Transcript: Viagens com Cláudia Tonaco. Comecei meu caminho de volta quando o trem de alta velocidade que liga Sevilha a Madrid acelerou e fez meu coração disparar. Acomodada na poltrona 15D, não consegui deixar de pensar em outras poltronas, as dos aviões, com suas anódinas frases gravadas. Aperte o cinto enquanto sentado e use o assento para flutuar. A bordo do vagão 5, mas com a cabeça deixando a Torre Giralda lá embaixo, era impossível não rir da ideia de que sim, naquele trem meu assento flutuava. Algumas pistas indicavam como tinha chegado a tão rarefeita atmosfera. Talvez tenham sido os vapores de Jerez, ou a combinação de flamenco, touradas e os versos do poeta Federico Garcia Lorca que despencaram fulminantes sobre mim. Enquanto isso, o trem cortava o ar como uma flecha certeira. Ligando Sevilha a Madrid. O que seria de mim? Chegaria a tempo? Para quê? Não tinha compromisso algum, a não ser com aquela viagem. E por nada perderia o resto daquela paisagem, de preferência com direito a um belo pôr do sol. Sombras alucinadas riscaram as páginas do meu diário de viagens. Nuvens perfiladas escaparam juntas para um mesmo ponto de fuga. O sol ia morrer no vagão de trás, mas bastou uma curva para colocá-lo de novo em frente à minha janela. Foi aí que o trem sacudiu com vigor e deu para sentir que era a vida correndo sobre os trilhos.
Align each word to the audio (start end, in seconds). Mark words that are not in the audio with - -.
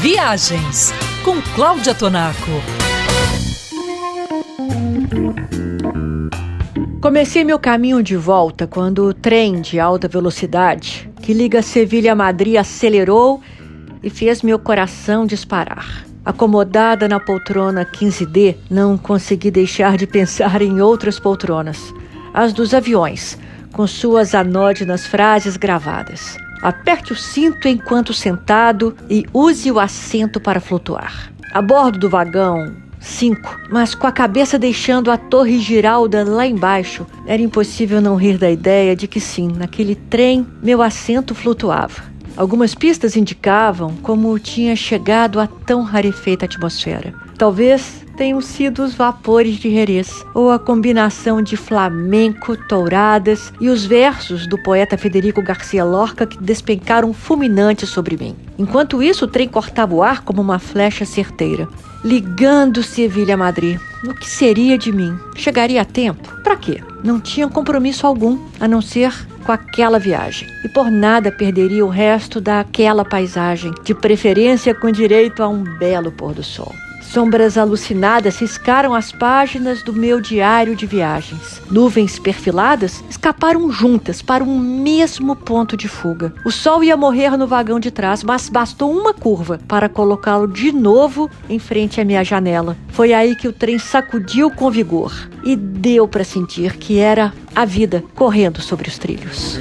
Viagens 0.00 0.92
com 1.24 1.40
Cláudia 1.54 1.94
Tonaco. 1.94 2.36
Comecei 7.00 7.44
meu 7.44 7.58
caminho 7.58 8.02
de 8.02 8.14
volta 8.14 8.66
quando 8.66 9.04
o 9.06 9.14
trem 9.14 9.60
de 9.62 9.80
alta 9.80 10.06
velocidade 10.06 11.10
que 11.22 11.32
liga 11.32 11.62
Sevilha 11.62 12.12
a 12.12 12.14
Madrid 12.14 12.56
acelerou 12.56 13.40
e 14.02 14.10
fez 14.10 14.42
meu 14.42 14.58
coração 14.58 15.26
disparar. 15.26 16.04
Acomodada 16.24 17.08
na 17.08 17.18
poltrona 17.18 17.84
15D, 17.84 18.56
não 18.70 18.98
consegui 18.98 19.50
deixar 19.50 19.96
de 19.96 20.06
pensar 20.06 20.60
em 20.60 20.80
outras 20.80 21.18
poltronas, 21.18 21.92
as 22.34 22.52
dos 22.52 22.74
aviões, 22.74 23.38
com 23.72 23.86
suas 23.86 24.34
anódinas 24.34 25.06
frases 25.06 25.56
gravadas. 25.56 26.36
Aperte 26.62 27.12
o 27.12 27.16
cinto 27.16 27.68
enquanto 27.68 28.12
sentado 28.12 28.96
e 29.08 29.24
use 29.32 29.70
o 29.70 29.78
assento 29.78 30.40
para 30.40 30.60
flutuar. 30.60 31.32
A 31.52 31.62
bordo 31.62 31.98
do 31.98 32.10
vagão 32.10 32.74
5, 33.00 33.60
mas 33.70 33.94
com 33.94 34.06
a 34.06 34.12
cabeça 34.12 34.58
deixando 34.58 35.10
a 35.10 35.16
Torre 35.16 35.58
Giralda 35.58 36.24
lá 36.24 36.46
embaixo, 36.46 37.06
era 37.26 37.40
impossível 37.40 38.00
não 38.00 38.16
rir 38.16 38.38
da 38.38 38.50
ideia 38.50 38.96
de 38.96 39.06
que 39.06 39.20
sim, 39.20 39.48
naquele 39.48 39.94
trem 39.94 40.46
meu 40.62 40.82
assento 40.82 41.34
flutuava. 41.34 42.02
Algumas 42.36 42.74
pistas 42.74 43.16
indicavam 43.16 43.94
como 44.02 44.38
tinha 44.38 44.76
chegado 44.76 45.40
a 45.40 45.46
tão 45.46 45.82
rarefeita 45.82 46.44
atmosfera. 46.44 47.14
Talvez 47.38 48.04
tenham 48.16 48.40
sido 48.40 48.82
os 48.82 48.94
vapores 48.94 49.56
de 49.56 49.70
Jerez, 49.70 50.24
ou 50.34 50.50
a 50.50 50.58
combinação 50.58 51.42
de 51.42 51.56
flamenco, 51.56 52.56
touradas 52.56 53.52
e 53.60 53.68
os 53.68 53.84
versos 53.84 54.46
do 54.46 54.60
poeta 54.62 54.96
Federico 54.96 55.42
Garcia 55.42 55.84
Lorca 55.84 56.26
que 56.26 56.38
despencaram 56.38 57.12
fulminantes 57.12 57.90
sobre 57.90 58.16
mim. 58.16 58.34
Enquanto 58.58 59.02
isso, 59.02 59.26
o 59.26 59.28
trem 59.28 59.48
cortava 59.48 59.94
o 59.94 60.02
ar 60.02 60.22
como 60.22 60.40
uma 60.40 60.58
flecha 60.58 61.04
certeira. 61.04 61.68
Ligando 62.02 62.82
Sevilha 62.82 63.34
a 63.34 63.36
Madrid. 63.36 63.78
O 64.04 64.14
que 64.14 64.28
seria 64.28 64.78
de 64.78 64.92
mim? 64.92 65.18
Chegaria 65.34 65.82
a 65.82 65.84
tempo? 65.84 66.32
Para 66.42 66.56
quê? 66.56 66.82
Não 67.04 67.20
tinha 67.20 67.48
compromisso 67.48 68.06
algum, 68.06 68.38
a 68.58 68.66
não 68.66 68.80
ser 68.80 69.12
com 69.44 69.52
aquela 69.52 69.98
viagem. 69.98 70.48
E 70.64 70.68
por 70.68 70.90
nada 70.90 71.30
perderia 71.30 71.84
o 71.84 71.88
resto 71.88 72.40
daquela 72.40 73.04
paisagem, 73.04 73.72
de 73.84 73.94
preferência 73.94 74.74
com 74.74 74.90
direito 74.90 75.42
a 75.42 75.48
um 75.48 75.62
belo 75.62 76.10
pôr 76.10 76.32
do 76.32 76.42
sol. 76.42 76.72
Sombras 77.10 77.56
alucinadas 77.56 78.38
riscaram 78.38 78.94
as 78.94 79.10
páginas 79.12 79.82
do 79.82 79.92
meu 79.92 80.20
diário 80.20 80.76
de 80.76 80.86
viagens. 80.86 81.62
Nuvens 81.70 82.18
perfiladas 82.18 83.02
escaparam 83.08 83.70
juntas 83.70 84.20
para 84.20 84.44
um 84.44 84.58
mesmo 84.58 85.34
ponto 85.34 85.76
de 85.76 85.88
fuga. 85.88 86.34
O 86.44 86.50
sol 86.50 86.84
ia 86.84 86.96
morrer 86.96 87.36
no 87.36 87.46
vagão 87.46 87.80
de 87.80 87.90
trás, 87.90 88.22
mas 88.22 88.48
bastou 88.48 88.90
uma 88.92 89.14
curva 89.14 89.58
para 89.66 89.88
colocá-lo 89.88 90.46
de 90.46 90.72
novo 90.72 91.30
em 91.48 91.58
frente 91.58 92.00
à 92.00 92.04
minha 92.04 92.24
janela. 92.24 92.76
Foi 92.88 93.12
aí 93.12 93.34
que 93.34 93.48
o 93.48 93.52
trem 93.52 93.78
sacudiu 93.78 94.50
com 94.50 94.70
vigor 94.70 95.12
e 95.44 95.56
deu 95.56 96.06
para 96.06 96.24
sentir 96.24 96.76
que 96.76 96.98
era 96.98 97.32
a 97.54 97.64
vida 97.64 98.04
correndo 98.14 98.60
sobre 98.60 98.88
os 98.88 98.98
trilhos. 98.98 99.58